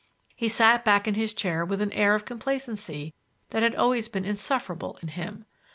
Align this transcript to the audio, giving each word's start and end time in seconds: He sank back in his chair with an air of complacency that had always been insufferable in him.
He 0.35 0.47
sank 0.47 0.83
back 0.83 1.07
in 1.07 1.13
his 1.13 1.31
chair 1.31 1.63
with 1.63 1.79
an 1.79 1.91
air 1.91 2.15
of 2.15 2.25
complacency 2.25 3.13
that 3.51 3.61
had 3.61 3.75
always 3.75 4.07
been 4.07 4.25
insufferable 4.25 4.97
in 5.03 5.09
him. 5.09 5.45